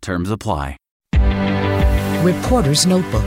Terms 0.00 0.30
apply. 0.30 0.76
Reporter's 2.22 2.86
Notebook. 2.86 3.24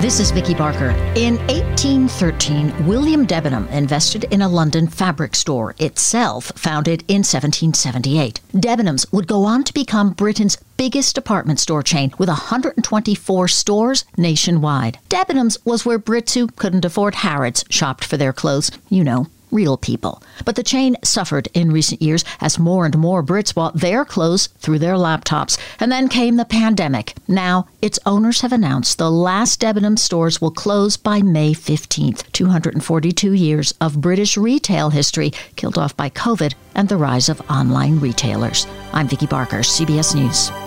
This 0.00 0.20
is 0.20 0.30
Vicki 0.30 0.54
Barker. 0.54 0.90
In 1.16 1.38
1813, 1.46 2.86
William 2.86 3.24
Debenham 3.24 3.66
invested 3.68 4.24
in 4.24 4.42
a 4.42 4.48
London 4.48 4.86
fabric 4.86 5.34
store, 5.34 5.74
itself 5.78 6.52
founded 6.54 7.00
in 7.08 7.24
1778. 7.24 8.40
Debenhams 8.52 9.10
would 9.10 9.26
go 9.26 9.44
on 9.44 9.64
to 9.64 9.72
become 9.72 10.12
Britain's 10.12 10.58
biggest 10.76 11.14
department 11.14 11.60
store 11.60 11.82
chain 11.82 12.12
with 12.18 12.28
124 12.28 13.48
stores 13.48 14.04
nationwide. 14.18 14.98
Debenhams 15.08 15.56
was 15.64 15.86
where 15.86 15.98
Brits 15.98 16.34
who 16.34 16.48
couldn't 16.48 16.84
afford 16.84 17.14
Harrods 17.14 17.64
shopped 17.70 18.04
for 18.04 18.18
their 18.18 18.34
clothes, 18.34 18.70
you 18.90 19.02
know, 19.02 19.26
real 19.50 19.76
people. 19.76 20.22
But 20.44 20.56
the 20.56 20.62
chain 20.62 20.96
suffered 21.02 21.48
in 21.54 21.72
recent 21.72 22.02
years 22.02 22.24
as 22.40 22.58
more 22.58 22.84
and 22.84 22.96
more 22.98 23.22
Brits 23.22 23.54
bought 23.54 23.78
their 23.80 24.04
clothes 24.04 24.48
through 24.58 24.78
their 24.78 24.94
laptops. 24.94 25.58
And 25.80 25.90
then 25.90 26.08
came 26.08 26.36
the 26.36 26.44
pandemic. 26.44 27.14
Now, 27.28 27.66
its 27.80 27.98
owners 28.06 28.40
have 28.40 28.52
announced 28.52 28.98
the 28.98 29.10
last 29.10 29.60
Debenham 29.60 29.96
stores 29.96 30.40
will 30.40 30.50
close 30.50 30.96
by 30.96 31.22
May 31.22 31.52
15th. 31.52 32.30
242 32.32 33.32
years 33.32 33.74
of 33.80 34.00
British 34.00 34.36
retail 34.36 34.90
history 34.90 35.32
killed 35.56 35.78
off 35.78 35.96
by 35.96 36.10
COVID 36.10 36.54
and 36.74 36.88
the 36.88 36.96
rise 36.96 37.28
of 37.28 37.40
online 37.50 38.00
retailers. 38.00 38.66
I'm 38.92 39.08
Vicki 39.08 39.26
Barker, 39.26 39.58
CBS 39.58 40.14
News. 40.14 40.65